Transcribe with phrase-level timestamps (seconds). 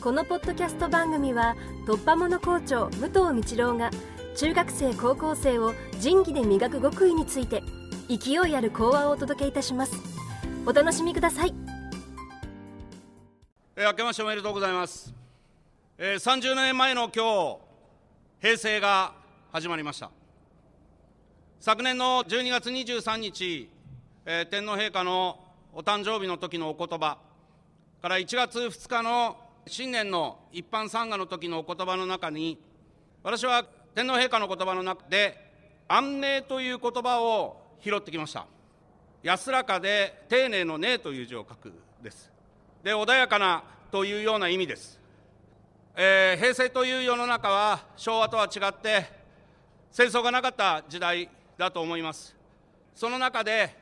[0.00, 3.90] このポッドキャスト番組は突破者校長武藤道郎が
[4.34, 7.62] 中学生高校生を仁義で磨く極意について
[8.08, 9.92] 勢いある講話をお届けいたします。
[10.64, 11.52] お楽しみください。
[13.76, 15.12] えー、明けましておめでとうございます、
[15.98, 17.58] えー、30年前の今日
[18.40, 19.12] 平成が
[19.52, 20.10] 始まりました。
[21.60, 23.68] 昨年の12月23日、
[24.24, 25.38] えー、天皇陛下の
[25.74, 27.18] お誕生日の時のお言葉
[28.00, 32.58] から1月2日の新年の一般参賀の時のお言葉の中に
[33.22, 33.64] 私は
[33.94, 35.50] 天皇陛下の言葉の中で
[35.88, 38.46] 安寧という言葉を拾ってきました。
[39.22, 42.30] 安らかで丁寧の寧という字を書くです。
[42.82, 44.98] で穏やかなというような意味です、
[45.96, 49.04] えー、平成という世の中は昭和とは違って
[49.90, 52.34] 戦争がなかった時代だと思います。
[52.94, 53.76] その中で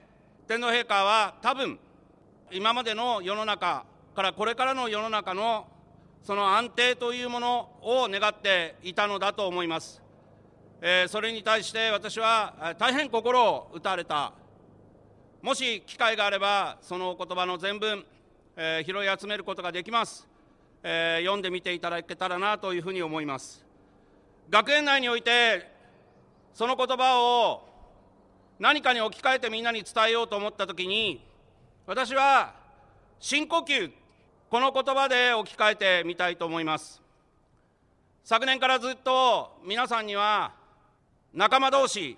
[0.48, 1.78] 天皇陛下は多分
[2.50, 3.84] 今までの世の中
[4.18, 5.68] からこれからの世の中の
[6.24, 10.02] その安定というものを願っていたのだと思います。
[10.80, 14.32] えー、それに対して私は大変心を打たれた。
[15.40, 18.04] もし機会があれば、そのお言葉の全文、
[18.56, 20.26] えー、拾い集めることができます、
[20.82, 23.64] えー、読んでみていただけたらなというふうに思います。
[24.50, 25.70] 学園内において、
[26.54, 27.68] その言葉を
[28.58, 31.24] 何かに置き換えてみんなに伝えようと思ったときに、
[31.86, 32.58] 私は
[33.20, 33.92] 深呼吸、
[34.50, 37.02] この言葉で置き換えてみたいと思います。
[38.24, 40.52] 昨年からずっと皆さんには
[41.34, 42.16] 仲間同士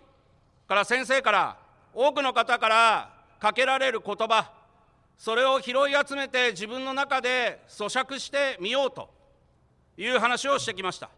[0.69, 1.57] から先生から
[1.95, 4.51] 多くの方からかけられる言葉
[5.17, 5.75] それを拾い
[6.09, 9.09] 集めて自分の中で咀嚼してみようと
[9.97, 11.11] いう話をしてきました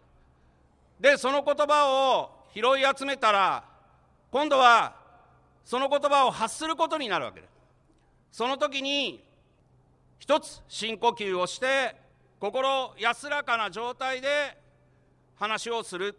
[1.01, 2.63] でその言葉を拾い
[2.95, 3.65] 集めたら
[4.31, 4.95] 今度は
[5.65, 7.51] その言葉を発することになるわけです
[8.39, 9.23] その時に
[10.23, 11.97] 一つ深呼吸をして
[12.39, 14.57] 心安らかな状態で
[15.35, 16.17] 話をする。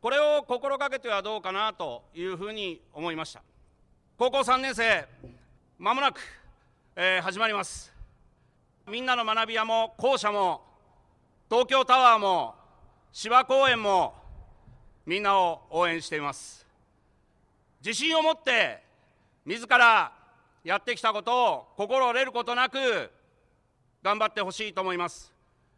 [0.00, 3.42] これを心がけてはどうかなというふうに思いました。
[4.16, 5.08] 高校3年生
[5.76, 6.20] まもなく、
[6.94, 7.92] えー、始まります。
[8.88, 10.62] みんなの学び屋も校舎も
[11.50, 12.54] 東京タワーも
[13.10, 14.14] 芝公園も
[15.04, 16.64] みんなを応援しています。
[17.84, 18.84] 自信を持って
[19.44, 20.12] 自ら
[20.62, 23.10] やってきたことを心折れることなく
[24.02, 25.32] 頑張ってほしいと思います。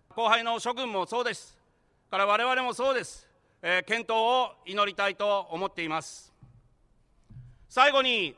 [0.09, 1.59] 後輩の諸君もそうです。
[2.11, 3.29] から我々もそうです、
[3.61, 6.33] えー、検討を祈りたいと思っています。
[7.69, 8.35] 最後に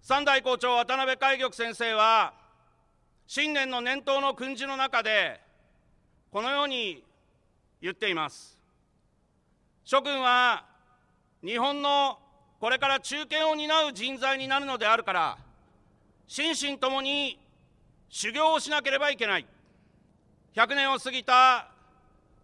[0.00, 2.32] 三代校長渡辺海玉先生は
[3.28, 5.40] 新年の年頭の訓示の中で
[6.32, 7.04] このように
[7.80, 8.58] 言っています。
[9.84, 10.64] 諸君は
[11.44, 12.18] 日本の
[12.58, 15.38] これから中堅を担う人材になるのであるから
[16.26, 17.38] 心身ともに
[18.14, 19.46] 修行をしなければいけない。
[20.54, 21.70] 100年を過ぎた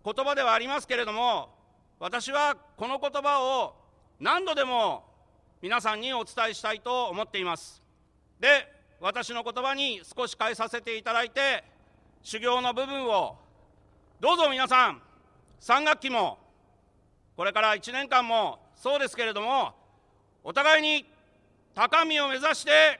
[0.02, 1.54] 言葉ではありますけれども
[2.00, 3.74] 私はこの言葉を
[4.18, 5.04] 何度でも
[5.60, 7.82] 皆さんにお伝えしたいと思っています。
[8.40, 8.48] で
[8.98, 11.62] 私の言葉に少し変えさせていただいて
[12.22, 13.36] 修行の部分を
[14.20, 15.02] どうぞ皆さん
[15.60, 16.38] 3学期も
[17.36, 19.74] これから1年間もそうですけれども
[20.42, 21.04] お互いに
[21.74, 22.98] 高みを目指して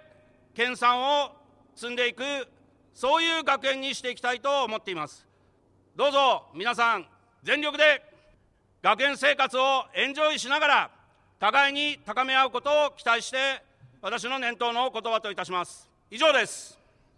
[0.55, 1.33] 研鑽を
[1.75, 2.23] 積んでいく
[2.99, 5.25] そういう学園にしていきたいと思っています。
[5.95, 7.07] どうぞ皆さん
[7.45, 8.03] 全力で
[8.83, 10.91] 学園生活をエンジョイしながら
[11.39, 13.63] 互いに高め合うことを期待して
[14.03, 15.89] 私の念頭の言葉といたします。
[16.11, 16.78] 以上です。